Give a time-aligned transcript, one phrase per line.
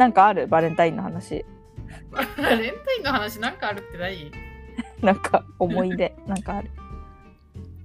[0.00, 0.46] なんかある？
[0.46, 1.44] バレンタインの話。
[2.10, 2.22] バ
[2.56, 4.32] レンタインの話なんかあるってない
[5.02, 6.70] なんか思い出なんかある。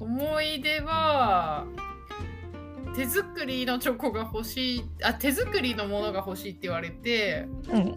[0.00, 1.66] 思い出は
[2.96, 7.94] 手作りのチョコが欲しいあ手作りのものが欲しいって言われてうん。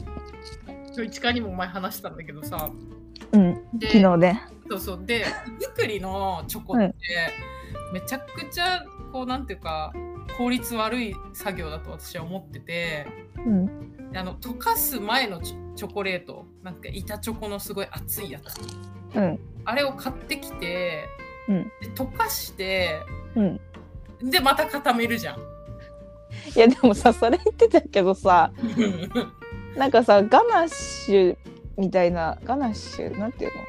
[1.05, 2.69] 市川にも前話したんだけどさ
[3.31, 3.63] うん。
[3.73, 4.41] で昨日ね。
[4.69, 5.25] そうそうで
[5.57, 6.93] 手作りのチョコって
[7.93, 8.83] めちゃくちゃ
[9.13, 9.93] こうなんていうか
[10.37, 14.00] 効率悪い作業だと私は思っててうん。
[14.11, 16.45] であの溶かす前のチョコレート。
[16.63, 19.17] なんか板チョコのすごい熱いやつ。
[19.17, 19.39] うん。
[19.65, 21.07] あれを買ってきて、
[21.47, 21.63] うん。
[21.81, 22.99] で溶かして
[23.35, 23.59] うん。
[24.29, 25.39] でまた固めるじゃん。
[26.55, 28.51] いやでもさそれ言ってたけどさ
[29.75, 31.37] なんかさガナッシュ
[31.77, 33.61] みたいなガナッシュなんていうの？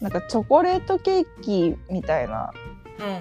[0.00, 2.52] なんかチョコレートケーキみたいな。
[2.98, 3.20] うんうん。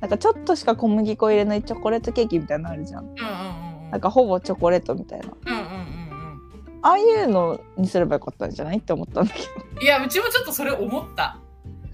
[0.00, 3.04] なんかちょっとしか小麦粉入れないチョコレートケーキみたいなのあるじゃん。
[3.04, 5.28] うんうんうんなんかほぼチョコレートみたいな。
[5.46, 5.68] うんうんうん。
[5.70, 6.06] うん
[6.82, 11.38] ああいうのにすればよかったんじゃないって思ったんだけいやうちもちょっとそれ思った。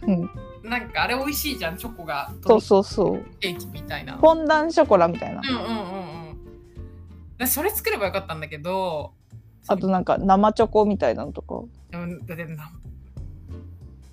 [0.02, 0.30] どうん。
[0.62, 2.30] なんかあれ美味しいじゃんチョコが。
[2.46, 3.24] そうそうそう。
[3.40, 4.18] ケーキみたいな。
[4.18, 5.40] フォンダンショコラみたいな。
[5.42, 7.38] うんうんうんうん。
[7.38, 9.14] でそれ作ればよかったんだけど
[9.66, 11.62] あとなんか生チョコみたいなのとか。
[11.92, 12.56] うんだってな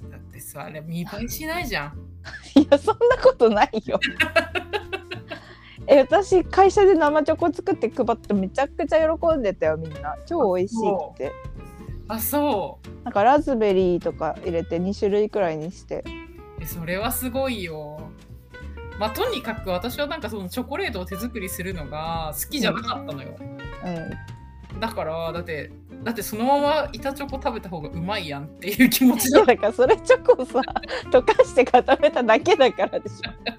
[0.09, 1.97] だってさあれ見栄えしないじゃん。
[2.55, 4.00] いやそんなことないよ
[5.91, 10.15] え私会社で生チョコ作って配ってめちゃくちゃ喜んでたよみんな。
[10.27, 11.31] 超美味しいって。
[12.07, 13.03] あそう。
[13.03, 16.03] なんかラズベリーとか入れて2種類くらいにして。
[16.61, 17.99] えそれはすごいよ。
[18.99, 23.35] まあとにかく私はなんかそのチョコレートを手作りするのが好きじゃなかったのよ、
[24.73, 24.79] うん。
[24.79, 25.71] だからだって
[26.03, 30.61] だってそのまま板チョコ食べた方がうまいやんっていう気持ちだからそれチョコさ
[31.11, 33.58] 溶かして固めただけだからでしょ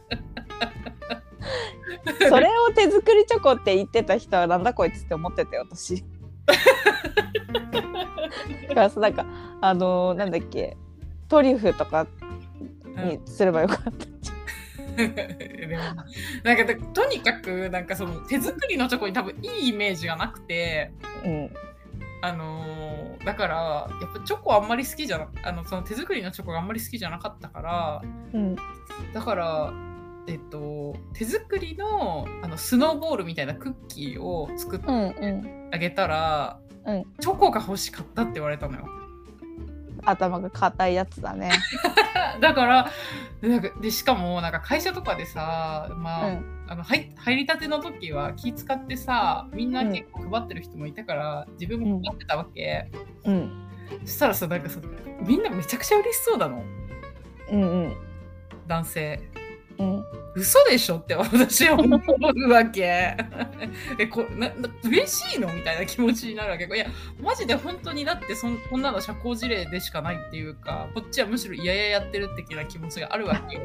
[2.28, 6.04] それを手作りチョコって言ってた人はなんだこいつって思ってたよ私。
[8.68, 9.26] だからさなんか
[9.60, 10.76] あのーなんだっけ
[11.28, 12.06] トリュフとか
[13.04, 13.90] にすればよかった、
[16.44, 20.92] なんかでとにかくなんかその手作りのチョコに多分いいイメージがなくて
[21.24, 21.50] うん
[22.22, 28.56] あのーだからやっぱチョコあんまり好きじゃなあのその手作りのチョコがあんまり好きじゃなかったからうん。
[29.12, 29.72] だから
[30.26, 35.68] えっと手作りのあのスノーボールみたいなクッキーを作ってうんうん。
[35.72, 37.04] あげたら、うん。
[37.20, 38.86] チョコが欲しかったって言われたのよ。
[40.04, 41.50] 頭が硬いやつだね。
[42.40, 42.90] だから
[43.42, 46.56] なんかでしかもなんか会社とかでさまあ、うん。
[46.68, 52.88] あの入入りたての時は気使ってさみんな結構配ってる人もいたから、自分も配ってたわけ、
[53.24, 53.68] うん。
[54.04, 54.78] そしたらさなんかさ
[55.26, 56.62] みんなめちゃくちゃ嬉しそうなの。
[57.50, 57.96] うんうん。
[58.68, 59.20] 男性
[59.80, 60.04] うん。
[60.34, 63.16] 嘘でしょって私は思うわけ。
[63.98, 66.64] えこなな嬉しいのみたいな気持ちになるわけ。
[66.64, 66.86] いや
[67.20, 73.62] マジで本当にだってそんこんなの社交辞令でしかないっていうかこっちはむしろ嫌々やってる的な気持ちがあるわけよ。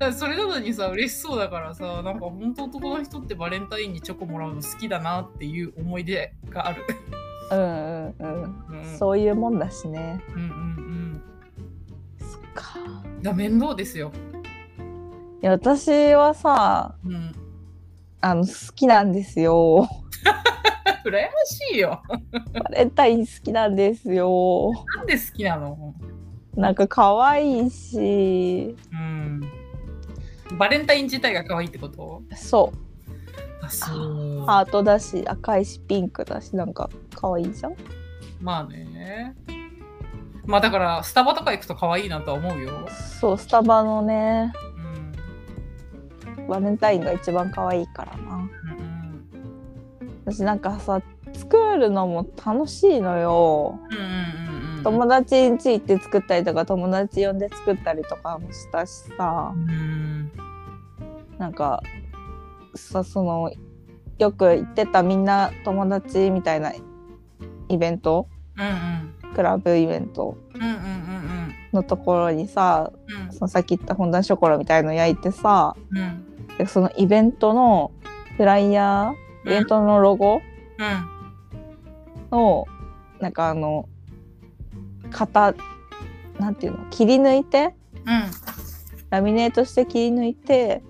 [0.12, 6.82] それなのにさ嬉しそうだからさなんか本当男の人ってバレンタインにチョコもらうの好きだなっていう思い出がある、
[7.50, 8.82] うんうんうん。
[8.82, 10.22] うん、そういうもんだしね。
[10.34, 11.22] うんうん。
[12.18, 12.78] そっか
[13.24, 14.12] うんだ面倒ですよ、
[15.42, 17.34] いや私はさうん、
[18.20, 19.88] あの好きなんですよ。
[21.06, 22.02] 羨ましいよ。
[22.52, 24.72] バレンタイン好きなんですよ。
[24.96, 25.94] なんで好きなの？
[26.54, 28.76] なんか可愛いし。
[28.92, 29.40] うん。
[30.58, 32.22] バレンタイン自体が可愛いってこと？
[32.34, 33.64] そう。
[33.64, 34.44] あ、そう。
[34.46, 37.74] ハートだし赤いしピンクだしなんか可愛いじゃん。
[38.40, 39.34] まあね。
[40.46, 42.86] まあだから、スタバとか行くと可愛いなとは思うよ。
[43.20, 44.52] そうスタバのね
[46.36, 46.46] うん。
[46.46, 48.50] バレンタインが一番可愛いからなうん
[50.26, 51.00] 私なんかさ
[51.32, 53.96] 作るのも楽しいのようん。
[53.96, 54.82] うんうんうんうん。
[54.82, 60.30] 友達ん家行って作ったりとか友達呼んで作ったりとかもしたしさうん。
[61.38, 61.82] なんか
[62.74, 63.50] さその
[64.18, 66.72] よく行ってたみんな友達みたいな
[67.68, 69.03] イベントうんうん。
[69.34, 70.36] クラブイベント
[71.72, 73.32] のところにさうん。
[73.32, 76.56] そのさっき言ったフォンダンショコラみたいの焼いてさうん。
[76.56, 77.92] でそのイベントの
[78.36, 80.40] フライヤーイベントのロゴ
[82.32, 82.38] うん。
[82.38, 82.66] を
[83.20, 83.88] なんかあの
[85.10, 85.54] 型
[86.38, 87.74] なんていうの切り抜いて
[89.10, 90.82] ラミネートして切り抜いて。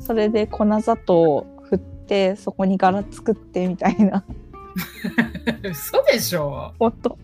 [0.00, 4.24] それで粉砂糖を振ってそこに柄作ってみたいな
[5.62, 7.18] 嘘でしょ本当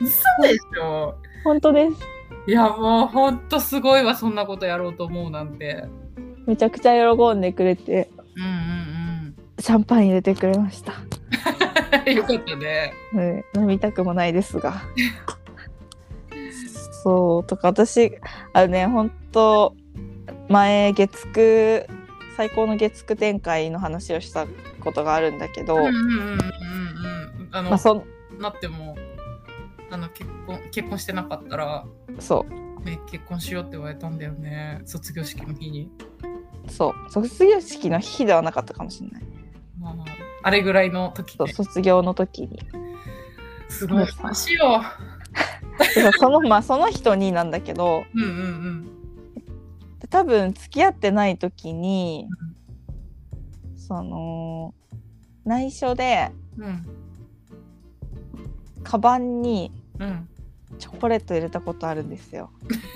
[0.00, 1.14] 嘘でしょ
[1.44, 1.96] 本当です
[2.46, 5.84] いやもうほんとすごいわそんなことやろうと思うなんて
[6.46, 8.88] めちゃくちゃ喜んでくれてうんうん
[9.60, 10.92] シャンパン入れてくれました。
[12.10, 12.92] よかったね。
[13.12, 14.82] うん、飲みたくもないですが。
[17.02, 18.18] そうとか私
[18.52, 19.74] あのね本当
[20.48, 21.86] 前月9
[22.36, 24.46] 最高の月9展開の話をした
[24.80, 26.38] ことがあるんだけど、うんうんうんうんうん。
[27.50, 28.04] あの、まあそ
[28.38, 28.96] なっても、
[29.90, 31.86] あの結婚結婚してなかったら、
[32.18, 34.80] そうね、結婚しようって言われたんだよね。
[34.84, 35.90] 卒業式の日に。
[36.68, 39.22] そう卒業式の日ではなかったかもしれない
[39.80, 39.94] まあ、
[40.42, 41.54] あれぐらいの時そうで。
[41.54, 42.58] 卒業の時に
[43.68, 44.82] すごい話よ。
[46.18, 48.90] そのまあその人になんだけどうんうんうん。
[50.10, 52.28] 多分付き合ってない時に、
[53.76, 54.74] その
[55.44, 56.86] 内緒でうん
[58.88, 60.28] カバンにうん。
[60.78, 62.50] チョコレート入れたことあるんですよ。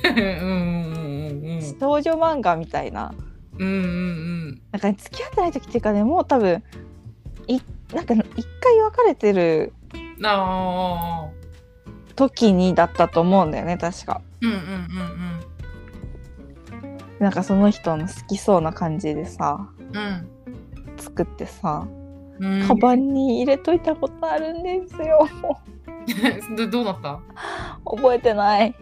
[0.05, 3.15] うんうんうんうん少女漫画みたいな。
[3.59, 3.79] うんうんう
[4.51, 6.63] んなんか、ね、付き合ってない時っていうかねもう多分
[7.47, 7.61] い
[7.95, 9.73] なんか一回別れてる。
[12.15, 14.21] 時にだったと思うんだよね確か。
[14.41, 15.41] うんうんうん
[17.19, 20.29] なんかその人の好きそうな感じでさうん。
[20.97, 21.87] 作ってさ
[22.39, 22.67] うん。
[22.67, 25.29] カバンに入れといたことあるんですよ。
[26.57, 27.21] どどうなった？
[27.85, 28.75] 覚えてない。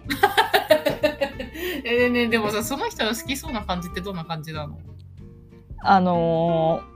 [1.84, 4.78] え ねでもさその人の好きそうな感じってどんな感じなの？
[5.82, 6.90] あのー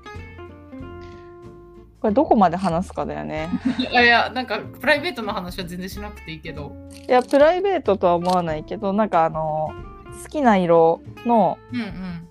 [2.01, 3.49] これどこまで話すかだよね。
[3.95, 6.73] あ いやなんかプライベートの話は全然しなくていいけど。
[7.09, 12.29] いやプライベートとは思わないけどなんかあのー好きな色のうんうん。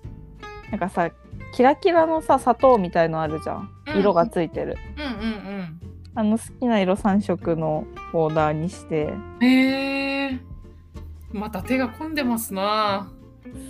[0.70, 1.10] なんかさ
[1.52, 3.98] キラキラのさ砂糖みたいのあるじゃんうん。
[4.00, 4.76] 色がついてる、
[6.16, 9.14] あの好きな色3色のオーダーにして。
[9.40, 10.40] うんへえ
[11.32, 13.10] また手が込んでますな。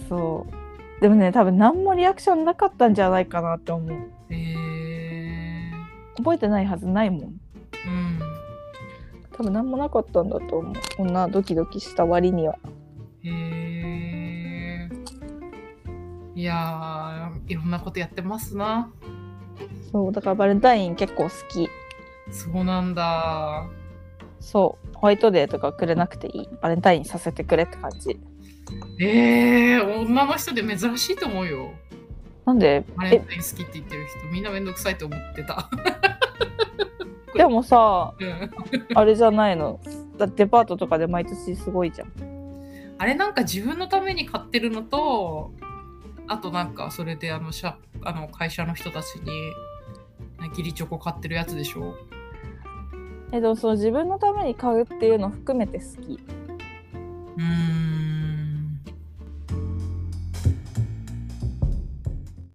[0.08, 1.00] そう。
[1.00, 3.92] でもね多分何もリアクションなかったんじゃないかなって思う。
[4.30, 5.72] へえ
[6.16, 7.20] 覚えてないはずないもん。
[7.22, 7.34] うん。
[9.32, 10.74] 多分何もなかったんだと思う。
[10.96, 12.58] こんなドキドキした割には。
[13.22, 14.88] へえ
[16.34, 18.92] いやーいろんなことやってますな。
[19.90, 21.68] そうだからバレンタイン結構好き
[22.30, 23.66] そうなんだ。
[24.40, 24.96] そう。
[24.96, 26.48] ホワイトデーとかくれなくていい。
[26.60, 28.18] バレンタインさせてくれって感じ。
[29.00, 31.72] えー、女の人で珍しいと思うよ。
[32.44, 32.84] なんで？
[32.96, 35.68] バレンタイン好きって言ってる人みんなめんどくさいと思ってた。
[37.34, 38.50] でもさうん。
[38.94, 39.80] あれじゃないの。
[40.18, 42.12] だデパートとかで毎年すごいじゃん。
[42.98, 45.52] あれなんか自分のために買ってるのと
[46.28, 49.30] あとなんかそれであの社あの会社の人たちに
[50.50, 51.94] 義理チョコ買ってるやつでしょ
[53.34, 56.20] えでもその自分のために買うっていうの含めて好き。
[57.36, 58.23] うん。